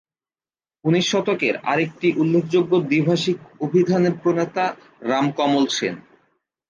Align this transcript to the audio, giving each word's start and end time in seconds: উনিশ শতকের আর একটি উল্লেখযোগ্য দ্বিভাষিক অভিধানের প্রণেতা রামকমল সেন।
উনিশ 0.85 1.05
শতকের 1.11 1.55
আর 1.63 1.77
একটি 1.79 2.07
উল্লেখযোগ্য 2.17 2.71
দ্বিভাষিক 2.81 3.37
অভিধানের 3.61 4.15
প্রণেতা 4.21 4.65
রামকমল 5.01 5.65
সেন। 5.67 5.95